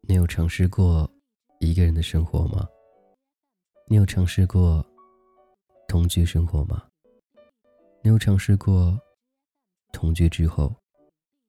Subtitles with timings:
[0.00, 1.10] 你有尝试过
[1.60, 2.66] 一个人的生活吗？
[3.86, 4.84] 你有尝试过
[5.86, 6.88] 同居生活吗？
[8.02, 8.98] 你有尝试过
[9.92, 10.74] 同居之后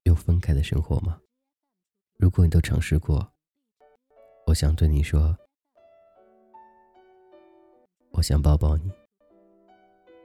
[0.04, 1.22] 又分开的生活吗？
[2.18, 3.32] 如果你都尝试过
[4.48, 5.38] 我想对你说
[8.20, 8.92] 我想抱抱你，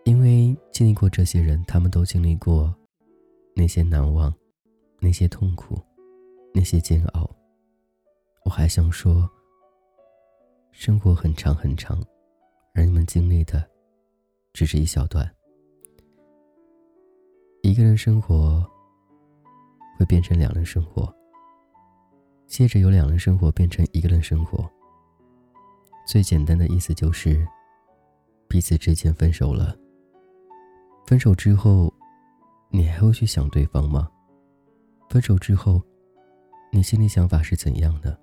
[0.03, 2.75] 因为经历过这些人，他们都经历过
[3.55, 4.35] 那些难忘、
[4.99, 5.81] 那些痛苦、
[6.53, 7.31] 那些煎熬。
[8.45, 9.31] 我还想说。
[10.73, 12.05] 生活很长很长，
[12.75, 13.65] 而你们经历的
[14.53, 15.33] 只是一小段。
[17.63, 18.69] 一个人生活
[19.97, 21.15] 会变成两人生活，
[22.49, 24.69] 接着由两人生活变成一个人生活。
[26.09, 27.47] 最简单的意思就是，
[28.55, 29.77] 彼此之间分手了。
[31.09, 31.93] 分手之后，
[32.71, 34.09] 你还会去想对方吗？
[35.11, 35.83] 分手之后，
[36.71, 38.17] 你心里想法是怎样的？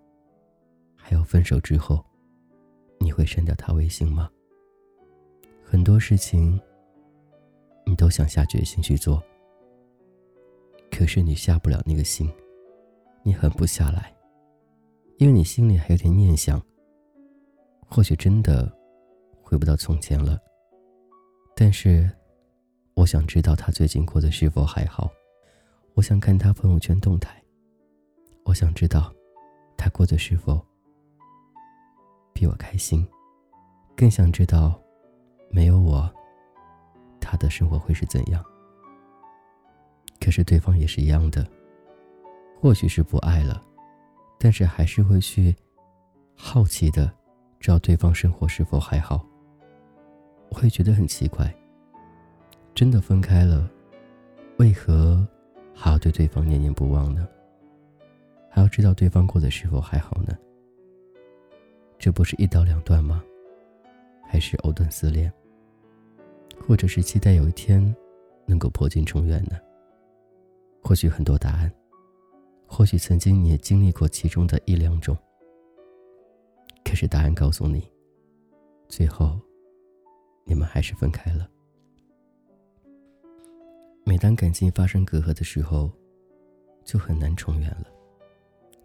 [0.95, 2.01] 还有分手之后。
[2.97, 4.29] 你会删掉他微信吗？
[5.65, 6.57] 很多事情，
[7.85, 9.21] 你都想下决心去做，
[10.89, 12.31] 可是你下不了那个心，
[13.21, 14.15] 你狠不下来，
[15.17, 16.65] 因为你心里还有点念想。
[17.89, 18.71] 或许真的
[19.51, 20.39] 回不到从前了，
[21.57, 22.09] 但是
[22.93, 25.11] 我想知道他最近过得是否还好，
[25.93, 27.43] 我想看他朋友圈动态，
[28.45, 29.13] 我想知道
[29.75, 30.65] 他过得是否。
[32.33, 33.05] 比我开心，
[33.93, 34.81] 更想知道，
[35.49, 36.09] 没有我，
[37.19, 38.41] 他的生活会是怎样。
[40.21, 41.45] 可是对方也是一样的，
[42.57, 43.61] 或许是不爱了，
[44.39, 45.53] 但是还是会去
[46.37, 47.13] 好奇的，
[47.59, 49.27] 知道对方生活是否还好。
[50.51, 51.51] 我会觉得很奇怪，
[52.75, 53.71] 真的分开了，
[54.57, 55.25] 为何
[55.73, 57.27] 还要对对方念念不忘呢？
[58.49, 60.37] 还要知道对方过得是否还好呢？
[61.97, 63.23] 这不是一刀两断吗？
[64.27, 65.31] 还是藕断丝连？
[66.59, 67.95] 或者是期待有一天
[68.45, 69.57] 能够破镜重圆呢？
[70.83, 71.71] 或许很多答案，
[72.67, 75.17] 或许曾经你也经历过其中的一两种。
[76.83, 77.89] 可是答案告诉你，
[78.89, 79.39] 最后
[80.51, 81.49] 你们还是分开了。
[84.03, 85.89] 每当感情发生隔阂的时候，
[86.83, 87.85] 就很难重圆了。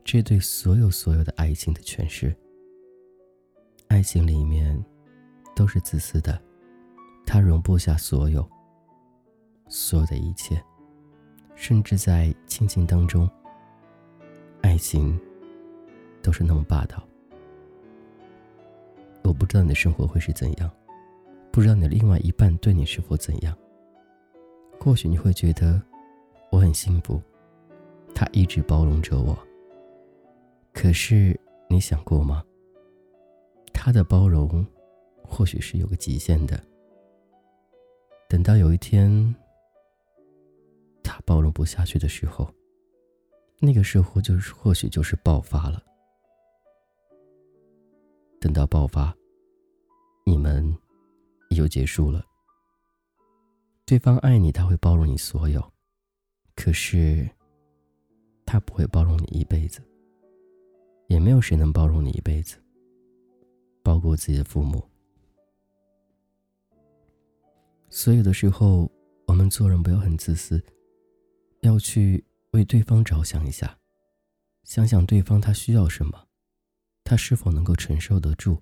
[0.05, 2.32] 这对所有所有的爱情的诠释。
[3.88, 4.81] 爱情里面
[5.56, 6.41] 都是自私的，
[7.26, 8.49] 它容不下所有，
[9.66, 10.62] 所有的一切，
[11.56, 13.28] 甚至在亲情当中，
[14.62, 15.21] 爱情
[16.22, 17.03] 都是那么霸道。
[19.25, 20.71] 我不知道你的生活会是怎样，
[21.56, 23.56] 不知道你的另外一半对你是否怎样。
[24.78, 25.81] 或许你会觉得
[26.50, 27.19] 我很幸福，
[28.15, 29.34] 他一直包容着我。
[30.75, 31.34] 可是
[31.71, 32.44] 你想过吗？
[33.72, 34.67] 他的包容，
[35.25, 36.62] 或许是有个极限的。
[38.28, 39.34] 等到有一天，
[41.03, 42.53] 他包容不下去的时候，
[43.61, 45.83] 那个时候就是或许就是爆发了。
[48.43, 49.17] 等到爆发，
[50.27, 50.77] 你们
[51.51, 52.25] 也就结束了。
[53.84, 55.73] 对方爱你，他会包容你所有，
[56.55, 57.29] 可是
[58.45, 59.81] 他不会包容你一辈子，
[61.09, 62.56] 也没有谁能包容你一辈子。
[63.83, 64.83] 包括自己的父母，
[67.89, 68.91] 所有的时候，
[69.29, 70.61] 我们做人不要很自私，
[71.61, 73.79] 要去为对方着想一下，
[74.65, 76.27] 想想对方他需要什么，
[77.05, 78.61] 他是否能够承受得住，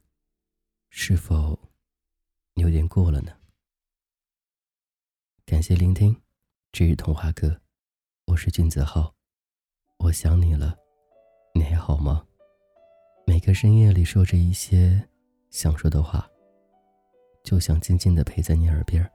[0.91, 1.59] 是否
[2.55, 3.33] 有点过了呢？
[5.45, 6.15] 感谢聆听，
[6.71, 7.61] 这日童话哥，
[8.27, 9.13] 我是君子浩，
[9.99, 10.77] 我想你了，
[11.53, 12.25] 你还好吗？
[13.27, 15.09] 每个深夜里说着一些。
[15.51, 16.29] 想说的话，
[17.45, 19.09] 就想静静的陪在你耳边，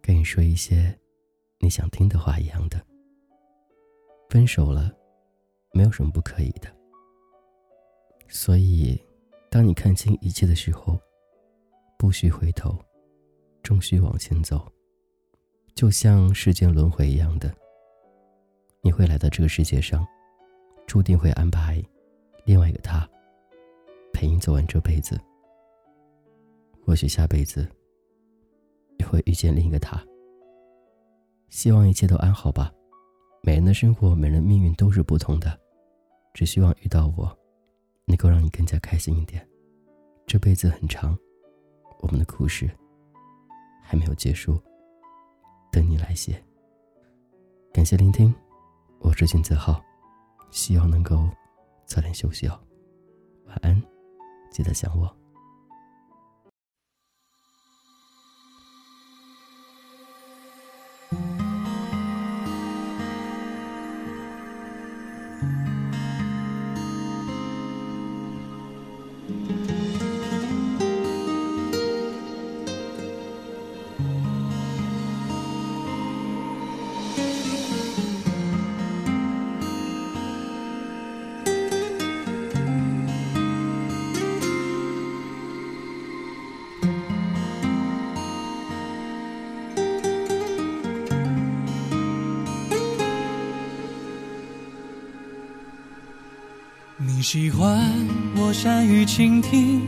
[0.00, 0.96] 跟你说一些
[1.58, 2.80] 你想听的话一样的。
[4.28, 4.92] 分手了，
[5.72, 6.72] 没有什么不可以的。
[8.28, 9.00] 所以，
[9.48, 11.00] 当你看清一切的时候，
[12.00, 12.74] 不需回头，
[13.62, 14.66] 终须往前走。
[15.74, 17.54] 就像世间轮回一样的，
[18.80, 20.06] 你会来到这个世界上，
[20.86, 21.84] 注定会安排
[22.46, 23.06] 另外一个他，
[24.14, 25.20] 陪你走完这辈子。
[26.82, 27.68] 或许下辈子，
[28.96, 30.02] 你会遇见另一个他。
[31.50, 32.72] 希望一切都安好吧。
[33.42, 35.54] 每人的生活，每人命运都是不同的，
[36.32, 37.38] 只希望遇到我，
[38.06, 39.46] 能够让你更加开心一点。
[40.26, 41.14] 这辈子很长，
[42.00, 42.68] 我们的故事
[43.82, 44.58] 还没有结束，
[45.70, 46.42] 等你来写。
[47.72, 48.34] 感谢聆听，
[49.00, 49.82] 我是金子浩，
[50.50, 51.28] 希望能够
[51.84, 52.58] 早点休息哦。
[53.46, 53.80] 晚安，
[54.50, 55.19] 记得想我。
[97.20, 97.86] 你喜欢
[98.34, 99.82] 我善于倾听，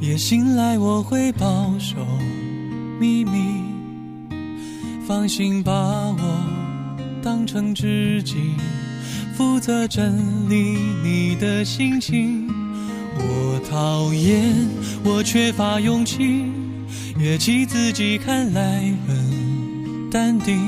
[0.00, 1.94] 也信赖我会保守
[2.98, 3.62] 秘密。
[5.06, 6.44] 放心把我
[7.22, 8.56] 当成知己，
[9.36, 12.48] 负责整理你的心情。
[13.18, 14.52] 我讨厌
[15.04, 16.46] 我缺乏勇气，
[17.20, 20.58] 也气自己看来很淡定。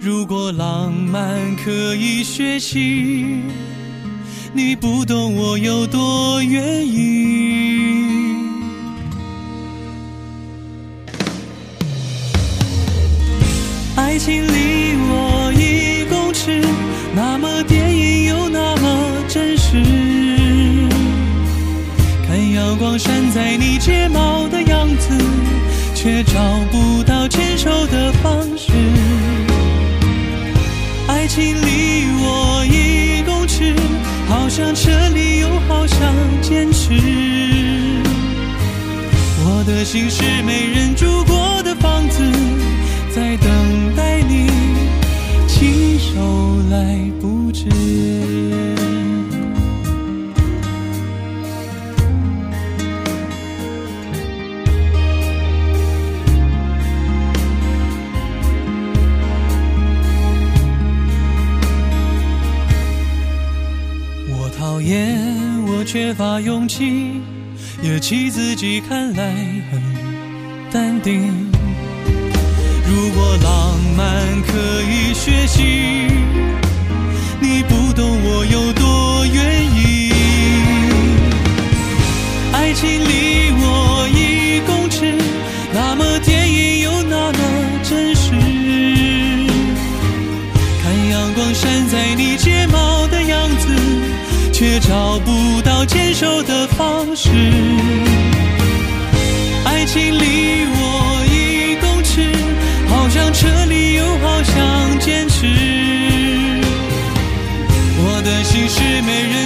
[0.00, 3.44] 如果浪漫可以学习。
[4.52, 8.36] 你不懂我有多愿意，
[13.94, 16.60] 爱情离我一公尺，
[17.14, 19.80] 那么电影又那么真实。
[22.26, 25.16] 看阳光闪在你睫毛的样子，
[25.94, 26.34] 却找
[26.72, 28.72] 不到牵手的方式。
[31.06, 31.89] 爱情离。
[34.60, 36.92] 想撤离，又好想坚持。
[39.42, 42.22] 我的心是没人住过的房子，
[43.10, 44.50] 在等待你
[45.48, 47.66] 亲手来布置。
[65.92, 67.20] 缺乏勇气，
[67.82, 69.34] 也气自己看来
[69.72, 69.82] 很
[70.70, 71.50] 淡定。
[72.86, 74.52] 如果浪漫可
[74.82, 75.64] 以学习，
[77.40, 80.12] 你不懂我有多愿意。
[82.52, 85.12] 爱情离我一公尺，
[85.74, 87.38] 那么电影又那么
[87.82, 88.30] 真实。
[90.84, 93.99] 看阳光闪在你睫毛的样子。
[94.60, 97.30] 却找不到牵手的方式。
[99.64, 102.20] 爱情离我一公尺，
[102.86, 105.46] 好像撤离，又好像坚持。
[108.02, 109.39] 我的心事没人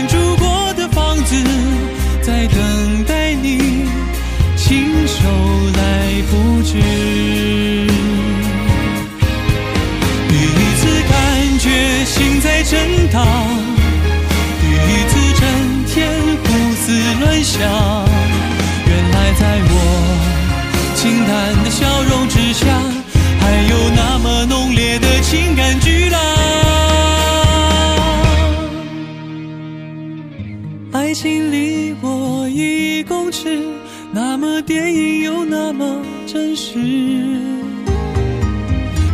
[34.13, 36.75] 那么电影又那么真实。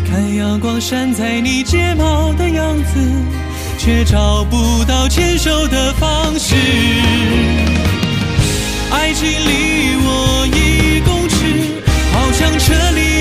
[0.09, 3.01] 看阳光闪在你睫毛的样子，
[3.79, 6.55] 却找不到牵手的方式。
[8.91, 11.37] 爱情离我一公尺，
[12.13, 13.20] 好像撤离，